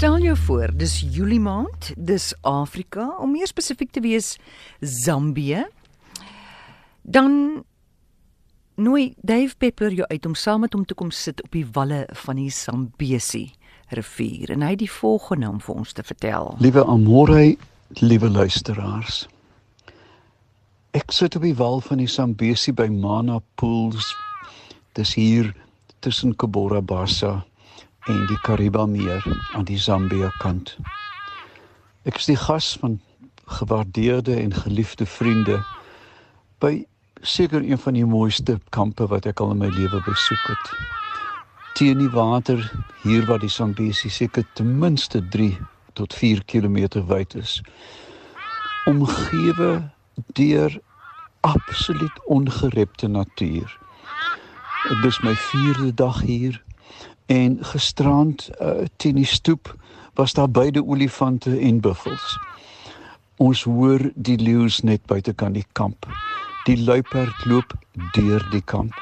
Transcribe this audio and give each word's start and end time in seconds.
Stel 0.00 0.22
jou 0.24 0.36
voor, 0.36 0.70
dis 0.72 0.94
Julie 1.12 1.40
maand, 1.40 1.90
dis 1.96 2.30
Afrika, 2.40 3.02
om 3.20 3.34
meer 3.36 3.44
spesifiek 3.50 3.90
te 3.92 4.00
wees 4.00 4.38
Zambië. 4.80 5.66
Dan 7.02 7.34
nooi 8.80 9.12
Dave 9.20 9.52
Peppler 9.60 9.92
jou 9.92 10.06
uit 10.08 10.26
om 10.26 10.34
saam 10.34 10.64
met 10.64 10.72
hom 10.72 10.86
te 10.88 10.96
kom 10.96 11.10
sit 11.12 11.42
op 11.44 11.52
die 11.52 11.66
walle 11.76 12.06
van 12.22 12.40
die 12.40 12.48
Zambesi 12.48 13.50
rivier 13.92 14.54
en 14.54 14.64
hy 14.64 14.70
het 14.72 14.80
die 14.86 14.88
volgende 14.88 15.52
om 15.52 15.60
vir 15.60 15.82
ons 15.82 15.92
te 15.92 16.06
vertel. 16.08 16.54
Liewe 16.64 16.86
Amore, 16.88 17.44
liewe 18.00 18.32
luisteraars. 18.32 19.26
Ek 20.96 21.12
sit 21.12 21.36
op 21.36 21.44
die 21.44 21.58
wal 21.60 21.84
van 21.84 22.00
die 22.00 22.08
Zambesi 22.08 22.72
by 22.72 22.88
Mana 22.88 23.42
Pools. 23.60 24.14
Dis 24.96 25.12
hier 25.20 25.52
tussen 26.00 26.32
Kobora 26.40 26.80
Bassa 26.80 27.42
en 28.08 28.26
die 28.26 28.38
Kariba 28.40 28.86
meer 28.86 29.24
aan 29.52 29.64
die 29.64 29.78
Zambia 29.78 30.30
kant. 30.38 30.76
Ek 32.08 32.16
is 32.16 32.30
die 32.30 32.38
gas 32.38 32.76
van 32.80 33.00
gewaardeerde 33.58 34.36
en 34.40 34.54
geliefde 34.54 35.06
vriende 35.06 35.58
by 36.62 36.84
seker 37.20 37.60
een 37.60 37.78
van 37.78 37.98
die 37.98 38.06
mooiste 38.06 38.56
kampe 38.70 39.06
wat 39.10 39.26
ek 39.28 39.40
al 39.40 39.52
in 39.52 39.60
my 39.60 39.68
lewe 39.74 40.00
besoek 40.06 40.46
het. 40.48 40.72
Teen 41.76 42.00
die 42.00 42.10
water 42.14 42.62
hier 43.02 43.26
waar 43.28 43.42
die 43.42 43.52
Zambesi 43.52 44.08
seker 44.10 44.46
ten 44.54 44.78
minste 44.78 45.20
3 45.28 45.58
tot 45.98 46.14
4 46.14 46.44
km 46.44 47.04
wyd 47.08 47.34
is. 47.34 47.60
Omgewe 48.88 49.90
deur 50.32 50.80
absoluut 51.40 52.24
ongerepte 52.26 53.08
natuur. 53.08 53.78
Dit 54.88 55.04
is 55.04 55.20
my 55.20 55.34
4de 55.36 55.94
dag 55.94 56.20
hier 56.24 56.62
en 57.30 57.58
gisterand 57.60 58.48
uh, 58.58 58.70
teen 58.96 59.14
die 59.14 59.26
stoep 59.26 59.76
was 60.18 60.32
daar 60.34 60.50
beide 60.50 60.82
olifante 60.86 61.58
en 61.58 61.80
buffels. 61.80 62.38
Ons 63.36 63.62
hoor 63.62 64.02
die 64.14 64.38
leeu's 64.38 64.80
net 64.82 65.04
buitekant 65.06 65.54
die 65.54 65.66
kamp. 65.72 66.08
Die 66.66 66.76
luiperd 66.82 67.44
loop 67.46 67.72
deur 68.16 68.42
die 68.50 68.64
kamp. 68.64 68.96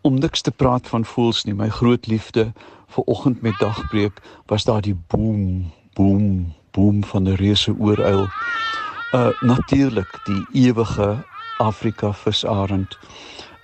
Om 0.00 0.22
niks 0.22 0.46
te 0.46 0.50
praat 0.50 0.86
van 0.88 1.04
voels 1.04 1.42
nie, 1.44 1.54
my 1.54 1.68
groot 1.68 2.06
liefde 2.06 2.52
vir 2.94 3.10
oggend 3.10 3.42
met 3.42 3.58
dagbreek 3.58 4.22
was 4.46 4.64
daar 4.64 4.80
die 4.86 4.96
boom, 5.10 5.66
boom, 5.98 6.54
boom 6.70 7.04
van 7.04 7.28
'n 7.28 7.36
reuse 7.42 7.74
ooruil. 7.78 8.28
Uh 9.12 9.28
natuurlik 9.40 10.20
die 10.24 10.68
ewige 10.68 11.24
Afrika 11.58 12.12
visarend. 12.12 12.98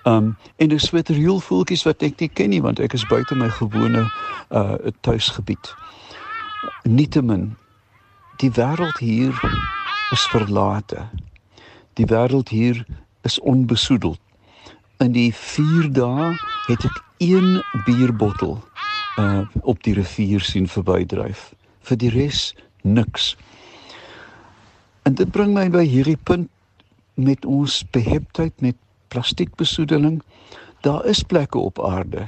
Um 0.07 0.35
en 0.55 0.69
dis 0.71 0.85
sweterhiel 0.87 1.39
voeltjies 1.43 1.83
wat 1.83 2.03
ek 2.05 2.21
nie 2.21 2.29
ken 2.31 2.53
nie 2.53 2.61
want 2.63 2.79
ek 2.79 2.93
is 2.95 3.05
buite 3.11 3.35
my 3.35 3.49
gewone 3.59 4.05
uh 4.55 4.91
tuisgebied. 5.03 5.73
Nietemin 6.87 7.49
die 8.39 8.51
wêreld 8.55 9.01
hier 9.03 9.35
is 10.15 10.23
verlate. 10.31 11.09
Die 11.99 12.07
wêreld 12.07 12.53
hier 12.53 12.85
is 13.27 13.39
onbesoedeld. 13.39 14.21
In 15.03 15.11
die 15.11 15.33
4 15.33 15.91
dae 15.91 16.31
het 16.69 16.87
ek 16.87 17.03
een 17.17 17.59
bierbottel 17.89 18.57
uh 19.19 19.43
op 19.61 19.83
die 19.83 19.97
rivier 19.97 20.39
sien 20.39 20.71
verbydryf. 20.71 21.51
Vir 21.83 21.99
die 21.99 22.13
res 22.15 22.53
niks. 22.83 23.33
En 25.03 25.19
dit 25.19 25.31
bring 25.31 25.51
my 25.55 25.67
by 25.73 25.83
hierdie 25.83 26.19
punt 26.23 26.47
met 27.17 27.45
ons 27.45 27.81
beheptheid 27.91 28.53
met 28.61 28.77
plastiekbesoedeling. 29.07 30.21
Daar 30.81 31.05
is 31.05 31.23
plekke 31.23 31.57
op 31.57 31.83
aarde. 31.83 32.27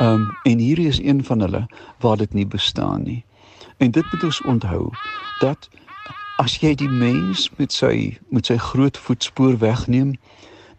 Um 0.00 0.30
en 0.42 0.58
hierdie 0.58 0.88
is 0.88 0.98
een 0.98 1.24
van 1.24 1.40
hulle 1.40 1.66
waar 1.98 2.16
dit 2.16 2.32
nie 2.32 2.46
bestaan 2.46 3.02
nie. 3.02 3.24
En 3.76 3.90
dit 3.90 4.12
moet 4.12 4.24
ons 4.24 4.42
onthou 4.42 4.90
dat 5.40 5.68
as 6.36 6.56
jy 6.58 6.74
die 6.74 6.90
mens 6.90 7.50
met 7.56 7.72
sy 7.72 8.18
met 8.28 8.46
sy 8.46 8.56
groot 8.56 8.98
voetspoor 8.98 9.58
wegneem, 9.58 10.14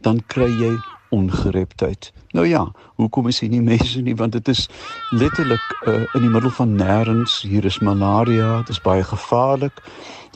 dan 0.03 0.19
kry 0.27 0.49
jy 0.59 0.73
ongereptheid. 1.15 2.11
Nou 2.35 2.47
ja, 2.47 2.65
hoekom 2.99 3.27
is 3.31 3.39
hier 3.39 3.51
nie 3.53 3.63
mense 3.63 4.01
nie 4.03 4.15
want 4.19 4.35
dit 4.35 4.47
is 4.51 4.65
letterlik 5.15 5.63
uh, 5.87 6.01
in 6.17 6.25
die 6.25 6.31
middel 6.31 6.51
van 6.57 6.75
nêrens. 6.79 7.39
Hier 7.47 7.65
is 7.65 7.79
malaria, 7.79 8.57
dit 8.65 8.75
is 8.75 8.81
baie 8.83 9.03
gevaarlik. 9.03 9.79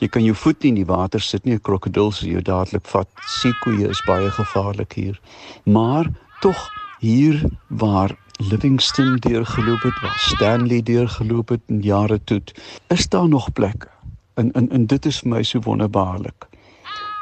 Jy 0.00 0.08
kan 0.08 0.24
jou 0.24 0.36
voet 0.36 0.62
nie 0.62 0.72
in 0.72 0.80
die 0.80 0.88
water 0.88 1.20
sit 1.20 1.44
nie, 1.44 1.54
'n 1.58 1.64
krokodil 1.66 2.12
sal 2.16 2.32
jou 2.32 2.42
dadelik 2.42 2.86
vat. 2.88 3.08
Seekoeie 3.40 3.88
is 3.88 4.02
baie 4.06 4.30
gevaarlik 4.30 4.96
hier. 4.96 5.20
Maar 5.64 6.08
tog 6.40 6.68
hier 7.00 7.44
waar 7.68 8.16
Livingston 8.40 9.16
deurgeloop 9.20 9.82
het, 9.82 10.00
waar 10.00 10.16
Stanley 10.18 10.82
deurgeloop 10.82 11.48
het 11.48 11.60
in 11.68 11.82
jare 11.84 12.20
toe, 12.24 12.40
is 12.88 13.08
daar 13.08 13.28
nog 13.28 13.52
plekke. 13.52 13.88
En 14.34 14.52
en 14.52 14.70
en 14.70 14.86
dit 14.86 15.06
is 15.06 15.20
vir 15.20 15.28
my 15.28 15.42
so 15.42 15.60
wonderbaarlik. 15.60 16.48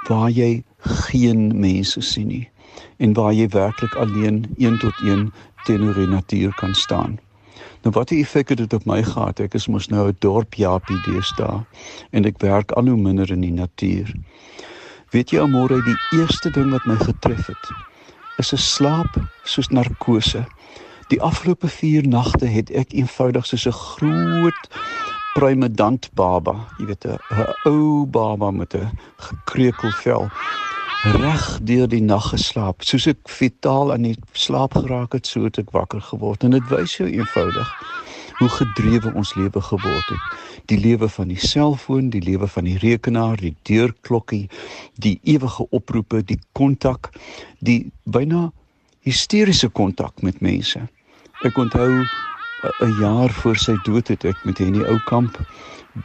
Waar 0.08 0.30
jy 0.30 0.62
geen 1.08 1.58
mense 1.58 2.00
sien 2.00 2.26
nie 2.28 2.48
en 2.96 3.12
waar 3.12 3.32
jy 3.32 3.48
werklik 3.48 3.94
alleen 3.94 4.54
een 4.56 4.78
tot 4.78 4.94
een 5.00 5.32
teenoor 5.64 5.94
die 5.94 6.08
natuur 6.08 6.54
kan 6.54 6.74
staan. 6.74 7.18
Nou 7.82 7.94
wat 7.94 8.08
die 8.08 8.20
effek 8.22 8.48
het 8.48 8.58
dit 8.58 8.72
op 8.72 8.84
my 8.86 9.02
gehad? 9.02 9.40
Ek 9.40 9.54
is 9.54 9.68
mos 9.68 9.88
nou 9.88 10.08
'n 10.08 10.16
dorp 10.18 10.54
Japie 10.54 11.00
deesdae 11.06 11.64
en 12.10 12.24
ek 12.24 12.38
werk 12.38 12.72
al 12.72 12.86
hoe 12.86 12.96
minder 12.96 13.30
in 13.30 13.40
die 13.40 13.52
natuur. 13.52 14.14
Weet 15.10 15.30
jy 15.30 15.38
almore 15.40 15.82
die 15.82 16.18
eerste 16.18 16.50
ding 16.50 16.70
wat 16.70 16.84
my 16.86 16.96
getref 16.96 17.46
het 17.46 17.70
is 18.38 18.52
'n 18.52 18.56
slaap 18.56 19.12
soos 19.44 19.68
narkose. 19.68 20.46
Die 21.08 21.22
afgelope 21.22 21.68
4 21.68 22.08
nagte 22.08 22.46
het 22.46 22.70
ek 22.70 22.92
eenvoudig 22.92 23.46
soos 23.46 23.66
'n 23.66 23.72
groot 23.72 24.62
pruimedant 25.34 26.10
baba, 26.14 26.54
jy 26.78 26.86
weet 26.86 27.04
'n 27.06 27.18
ou 27.64 28.06
baba 28.06 28.50
met 28.50 28.74
'n 28.74 28.90
gekreukel 29.16 29.90
vel 29.90 30.30
reg 31.02 31.58
deur 31.62 31.88
die 31.88 32.02
nag 32.02 32.30
geslaap. 32.32 32.82
Soos 32.82 33.06
ek 33.06 33.28
vitaal 33.30 33.92
aan 33.94 34.02
die 34.08 34.16
slaap 34.32 34.74
geraak 34.74 35.14
het, 35.14 35.26
so 35.26 35.44
het 35.46 35.58
ek 35.58 35.70
wakker 35.70 36.02
geword 36.02 36.44
en 36.44 36.56
dit 36.56 36.70
wys 36.72 36.96
jou 36.98 37.08
eenvoudig 37.08 37.70
hoe 38.38 38.48
gedrewe 38.54 39.10
ons 39.18 39.34
lewe 39.34 39.60
geword 39.60 40.10
het. 40.12 40.36
Die 40.70 40.78
lewe 40.78 41.08
van 41.10 41.30
die 41.32 41.40
selfoon, 41.42 42.10
die 42.14 42.22
lewe 42.22 42.46
van 42.46 42.68
die 42.68 42.76
rekenaar, 42.78 43.38
die 43.40 43.54
deurklokkie, 43.66 44.46
die 44.94 45.16
ewige 45.26 45.66
oproepe, 45.74 46.22
die 46.22 46.38
kontak, 46.52 47.10
die 47.58 47.90
byna 48.04 48.48
hysteriese 49.06 49.68
kontak 49.74 50.22
met 50.22 50.38
mense. 50.44 50.84
Ek 51.46 51.58
onthou 51.58 51.90
eh, 52.02 52.70
'n 52.86 52.94
jaar 53.00 53.30
voor 53.30 53.56
sy 53.56 53.74
dood 53.84 54.08
het 54.08 54.24
ek 54.24 54.44
met 54.44 54.58
Henny 54.58 54.84
Oukamp 54.84 55.38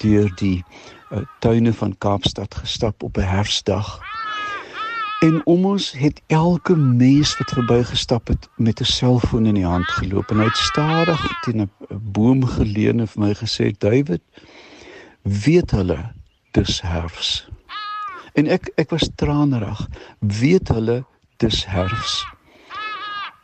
deur 0.01 0.29
die 0.35 0.63
uh, 1.11 1.21
tuine 1.39 1.73
van 1.73 1.97
Kaapstad 1.97 2.55
gestap 2.55 3.03
op 3.03 3.17
'n 3.17 3.29
herfsdag 3.29 3.99
En 5.23 5.45
om 5.45 5.65
ons 5.65 5.91
het 5.91 6.21
elke 6.27 6.75
mens 6.75 7.37
wat 7.37 7.49
verbygestap 7.55 8.27
het 8.27 8.49
met 8.55 8.79
'n 8.79 8.83
selfoon 8.83 9.45
in 9.45 9.53
die 9.53 9.65
hand 9.65 9.87
geloop 9.87 10.31
en 10.31 10.37
hy 10.37 10.43
het 10.43 10.57
stadig 10.57 11.41
teen 11.41 11.61
'n 11.61 11.71
boom 11.89 12.45
geleun 12.45 12.99
en 12.99 13.07
vir 13.07 13.21
my 13.21 13.33
gesê 13.33 13.71
David 13.77 14.21
weet 15.21 15.71
hulle 15.71 16.11
dis 16.51 16.81
herfs. 16.81 17.47
En 18.33 18.47
ek 18.47 18.71
ek 18.75 18.89
was 18.89 19.09
tranerig. 19.15 19.87
Weet 20.19 20.67
hulle 20.67 21.05
dis 21.37 21.65
herfs. 21.65 22.25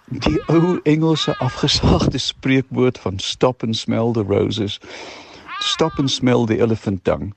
Die 0.06 0.41
ou 0.47 0.79
Engelse 0.84 1.38
afgesaagde 1.38 2.18
spreekwoord 2.18 3.00
van 3.00 3.19
stop 3.19 3.63
and 3.63 3.78
smell 3.78 4.12
the 4.12 4.23
roses. 4.23 4.79
Stop 5.59 6.00
and 6.00 6.12
smell 6.12 6.45
the 6.45 6.59
elephant 6.59 7.06
dung. 7.06 7.34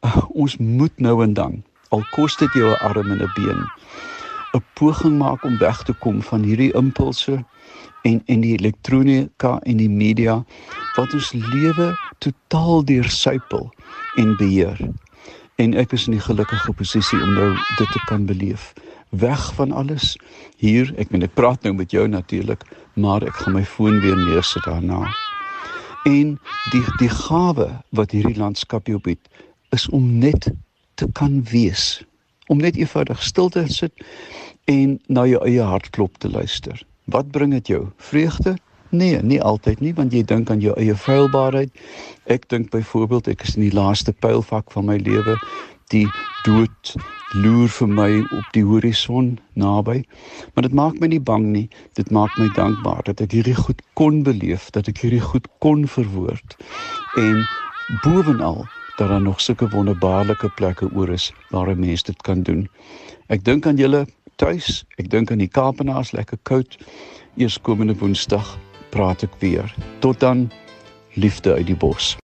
Uh, 0.00 0.16
ons 0.28 0.56
moet 0.56 0.98
nou 0.98 1.22
en 1.22 1.32
dan 1.32 1.64
al 1.88 2.04
kos 2.10 2.36
dit 2.36 2.52
jou 2.52 2.70
'n 2.70 2.80
arm 2.80 3.10
en 3.10 3.22
'n 3.22 3.32
been. 3.34 3.64
'n 4.54 4.64
poging 4.74 5.18
maak 5.18 5.44
om 5.44 5.58
weg 5.58 5.82
te 5.82 5.92
kom 5.92 6.22
van 6.22 6.42
hierdie 6.42 6.72
impulse 6.72 7.44
en 8.02 8.22
en 8.24 8.40
die 8.40 8.52
elektronika 8.58 9.58
en 9.62 9.76
die 9.76 9.90
media 9.90 10.44
wat 10.96 11.14
ons 11.14 11.32
lewe 11.32 11.96
totaal 12.18 12.84
deursuipel 12.84 13.70
en 14.14 14.36
beheer. 14.36 14.78
En 15.56 15.74
ek 15.74 15.92
is 15.92 16.06
in 16.06 16.16
die 16.16 16.26
gelukkige 16.26 16.72
posisie 16.72 17.22
om 17.22 17.34
nou 17.34 17.50
dit 17.78 17.90
te 17.92 18.00
kan 18.06 18.26
beleef. 18.26 18.72
Weg 19.10 19.54
van 19.54 19.72
alles. 19.72 20.16
Hier 20.56 20.94
ek 20.98 21.10
meen 21.10 21.22
ek 21.22 21.34
praat 21.34 21.62
nou 21.62 21.74
met 21.74 21.90
jou 21.90 22.06
natuurlik 22.08 22.62
maar 22.94 23.22
ek 23.22 23.42
gaan 23.42 23.58
my 23.58 23.64
foon 23.64 24.00
weer 24.00 24.16
neersit 24.16 24.64
daarna. 24.64 25.02
En 26.04 26.38
die 26.70 26.84
die 26.98 27.10
gawe 27.10 27.70
wat 27.90 28.10
hierdie 28.14 28.38
landskap 28.38 28.86
jou 28.86 29.00
bied 29.02 29.20
is 29.74 29.88
om 29.88 30.18
net 30.18 30.50
te 30.94 31.08
kan 31.12 31.42
wees 31.50 32.02
om 32.52 32.60
net 32.60 32.76
eenvoudig 32.76 33.22
stil 33.22 33.48
te 33.48 33.64
sit 33.72 34.04
en 34.70 34.98
na 35.06 35.24
jou 35.28 35.40
eie 35.46 35.64
hartklop 35.64 36.18
te 36.18 36.30
luister. 36.30 36.76
Wat 37.04 37.30
bring 37.30 37.52
dit 37.52 37.66
jou? 37.68 37.86
Vreugde? 37.96 38.56
Nee, 38.94 39.18
nie 39.22 39.40
altyd 39.42 39.80
nie, 39.80 39.94
want 39.94 40.12
jy 40.14 40.22
dink 40.22 40.50
aan 40.50 40.62
jou 40.62 40.74
eie 40.78 40.94
feilbaarheid. 40.94 41.72
Ek 42.30 42.46
dink 42.52 42.70
byvoorbeeld 42.70 43.32
ek 43.32 43.42
is 43.42 43.56
in 43.58 43.66
die 43.66 43.74
laaste 43.74 44.14
pylvak 44.22 44.70
van 44.72 44.86
my 44.86 44.96
lewe. 45.02 45.34
Die 45.92 46.06
dood 46.46 46.94
loer 47.34 47.72
vir 47.74 47.90
my 47.90 48.08
op 48.22 48.52
die 48.54 48.62
horison 48.64 49.34
naby. 49.58 50.04
Maar 50.54 50.68
dit 50.68 50.76
maak 50.78 51.00
my 51.02 51.10
nie 51.10 51.20
bang 51.20 51.48
nie. 51.50 51.66
Dit 51.98 52.12
maak 52.14 52.38
my 52.38 52.46
dankbaar 52.54 53.02
dat 53.08 53.24
ek 53.24 53.34
hierdie 53.34 53.56
goed 53.58 53.82
kon 53.98 54.22
beleef, 54.26 54.70
dat 54.76 54.88
ek 54.88 55.02
hierdie 55.02 55.24
goed 55.24 55.50
kon 55.64 55.88
verwoord. 55.90 56.56
En 57.18 57.42
bovenal 58.06 58.62
dat 58.96 59.08
daar 59.08 59.20
nog 59.20 59.40
sulke 59.40 59.68
wonderbaarlike 59.68 60.48
plekke 60.48 60.88
oor 60.94 61.08
is 61.08 61.32
waar 61.50 61.70
'n 61.70 61.78
mens 61.78 62.02
dit 62.02 62.22
kan 62.22 62.42
doen. 62.42 62.68
Ek 63.26 63.44
dink 63.44 63.66
aan 63.66 63.76
julle 63.76 64.06
tuis, 64.36 64.84
ek 64.96 65.10
dink 65.10 65.30
aan 65.30 65.38
die 65.38 65.48
Kaapenaars 65.48 66.12
lekker 66.12 66.38
koud. 66.42 66.78
Eers 67.36 67.60
komende 67.60 67.94
Woensdag 67.98 68.58
praat 68.90 69.22
ek 69.22 69.34
weer. 69.38 69.74
Tot 69.98 70.20
dan, 70.20 70.50
liefde 71.14 71.52
uit 71.52 71.66
die 71.66 71.76
bos. 71.76 72.16